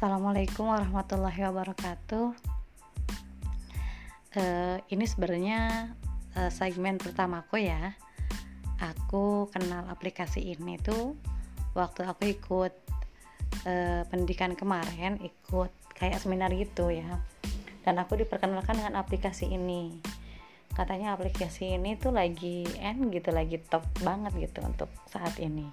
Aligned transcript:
Assalamualaikum 0.00 0.64
warahmatullahi 0.64 1.44
wabarakatuh. 1.44 2.32
Uh, 4.32 4.80
ini 4.88 5.04
sebenarnya 5.04 5.92
uh, 6.40 6.48
segmen 6.48 6.96
pertamaku 6.96 7.68
ya. 7.68 7.92
Aku 8.80 9.52
kenal 9.52 9.84
aplikasi 9.92 10.56
ini 10.56 10.80
tuh 10.80 11.20
waktu 11.76 12.08
aku 12.08 12.32
ikut 12.32 12.72
uh, 13.68 14.08
pendidikan 14.08 14.56
kemarin, 14.56 15.20
ikut 15.20 15.68
kayak 15.92 16.16
seminar 16.16 16.48
gitu 16.56 16.88
ya. 16.88 17.20
Dan 17.84 18.00
aku 18.00 18.16
diperkenalkan 18.16 18.80
dengan 18.80 18.96
aplikasi 19.04 19.52
ini. 19.52 20.00
Katanya 20.72 21.12
aplikasi 21.12 21.76
ini 21.76 22.00
tuh 22.00 22.16
lagi 22.16 22.64
end 22.80 23.12
gitu, 23.12 23.36
lagi 23.36 23.60
top 23.68 23.84
banget 24.00 24.32
gitu 24.48 24.64
untuk 24.64 24.88
saat 25.12 25.36
ini. 25.36 25.68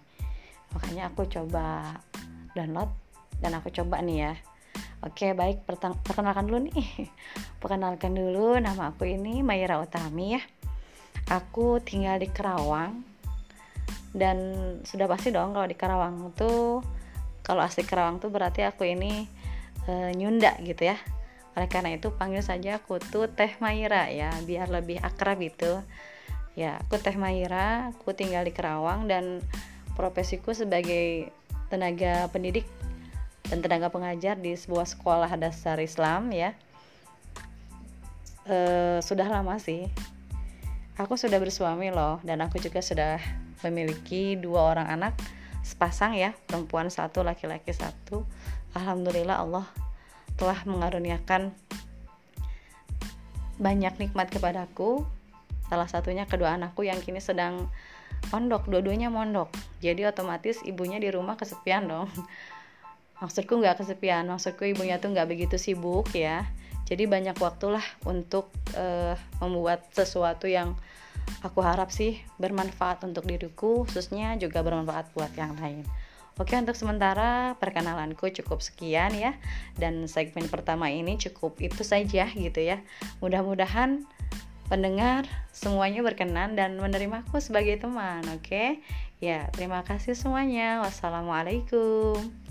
Makanya 0.76 1.16
aku 1.16 1.32
coba 1.32 1.96
download 2.52 3.07
dan 3.40 3.58
aku 3.58 3.70
coba 3.70 4.02
nih 4.02 4.18
ya. 4.30 4.34
Oke 5.06 5.38
baik 5.38 5.62
perkenalkan 6.02 6.50
dulu 6.50 6.70
nih. 6.74 6.88
Perkenalkan 7.62 8.18
dulu 8.18 8.58
nama 8.58 8.90
aku 8.90 9.06
ini 9.06 9.46
Mayra 9.46 9.78
Utami 9.78 10.34
ya. 10.34 10.42
Aku 11.30 11.78
tinggal 11.84 12.18
di 12.18 12.30
Kerawang. 12.34 13.06
Dan 14.18 14.38
sudah 14.82 15.06
pasti 15.06 15.30
dong 15.30 15.54
kalau 15.54 15.68
di 15.68 15.78
Karawang 15.78 16.34
tuh 16.34 16.82
Kalau 17.46 17.62
asli 17.62 17.86
Kerawang 17.86 18.18
tuh 18.18 18.34
berarti 18.34 18.66
aku 18.66 18.88
ini 18.88 19.30
e, 19.86 20.12
Nyunda 20.18 20.58
gitu 20.66 20.90
ya. 20.90 20.98
Oleh 21.54 21.70
karena 21.70 21.94
itu 21.94 22.10
panggil 22.12 22.42
saja 22.42 22.82
aku 22.82 22.98
tuh 22.98 23.30
Teh 23.30 23.54
Mayra 23.62 24.10
ya 24.10 24.34
Biar 24.44 24.68
lebih 24.74 24.98
akrab 25.00 25.38
gitu. 25.40 25.86
Ya 26.58 26.82
aku 26.82 26.98
Teh 26.98 27.14
Mayra 27.14 27.94
Aku 27.94 28.18
tinggal 28.18 28.44
di 28.44 28.52
Kerawang 28.52 29.06
dan 29.06 29.46
profesiku 29.94 30.58
sebagai 30.58 31.30
tenaga 31.70 32.28
pendidik 32.34 32.66
dan 33.48 33.64
tenaga 33.64 33.88
pengajar 33.88 34.36
di 34.36 34.56
sebuah 34.56 34.88
sekolah 34.88 35.32
dasar 35.40 35.80
Islam 35.80 36.32
ya. 36.36 36.52
E, 38.44 38.58
sudah 39.00 39.28
lama 39.28 39.56
sih. 39.60 39.88
Aku 40.98 41.16
sudah 41.16 41.38
bersuami 41.38 41.94
loh 41.94 42.20
dan 42.26 42.42
aku 42.42 42.58
juga 42.60 42.82
sudah 42.82 43.22
memiliki 43.62 44.36
dua 44.36 44.74
orang 44.76 44.88
anak 44.90 45.14
sepasang 45.62 46.18
ya 46.18 46.34
perempuan 46.48 46.92
satu 46.92 47.24
laki-laki 47.24 47.72
satu. 47.72 48.26
Alhamdulillah 48.76 49.40
Allah 49.40 49.66
telah 50.36 50.60
mengaruniakan 50.68 51.54
banyak 53.58 53.94
nikmat 53.98 54.30
kepadaku 54.30 55.02
salah 55.66 55.90
satunya 55.90 56.30
kedua 56.30 56.56
anakku 56.56 56.86
yang 56.86 57.02
kini 57.02 57.18
sedang 57.18 57.68
mondok 58.34 58.70
dua-duanya 58.70 59.14
mondok. 59.14 59.54
Jadi 59.82 60.06
otomatis 60.08 60.62
ibunya 60.66 60.98
di 60.98 61.10
rumah 61.14 61.38
kesepian 61.38 61.86
dong 61.90 62.10
maksudku 63.18 63.58
nggak 63.58 63.82
kesepian 63.82 64.30
maksudku 64.30 64.64
ibunya 64.66 65.02
tuh 65.02 65.14
nggak 65.14 65.28
begitu 65.30 65.58
sibuk 65.58 66.10
ya. 66.14 66.46
Jadi 66.88 67.04
banyak 67.04 67.36
waktulah 67.36 67.84
untuk 68.08 68.48
uh, 68.80 69.20
membuat 69.44 69.92
sesuatu 69.92 70.48
yang 70.48 70.72
aku 71.44 71.60
harap 71.60 71.92
sih 71.92 72.24
bermanfaat 72.40 73.04
untuk 73.04 73.28
diriku 73.28 73.84
khususnya 73.84 74.40
juga 74.40 74.64
bermanfaat 74.64 75.12
buat 75.12 75.34
yang 75.36 75.52
lain. 75.60 75.84
Oke 76.38 76.54
untuk 76.54 76.78
sementara 76.78 77.58
perkenalanku 77.58 78.30
cukup 78.30 78.62
sekian 78.62 79.12
ya. 79.18 79.34
Dan 79.74 80.06
segmen 80.06 80.46
pertama 80.48 80.88
ini 80.88 81.18
cukup 81.18 81.58
itu 81.60 81.82
saja 81.82 82.30
gitu 82.30 82.62
ya. 82.62 82.80
Mudah-mudahan 83.20 84.06
pendengar 84.70 85.26
semuanya 85.50 86.06
berkenan 86.06 86.54
dan 86.54 86.78
menerimaku 86.78 87.42
sebagai 87.42 87.82
teman 87.82 88.22
oke? 88.32 88.80
Ya 89.18 89.50
terima 89.52 89.82
kasih 89.82 90.14
semuanya. 90.14 90.86
Wassalamualaikum 90.86 92.47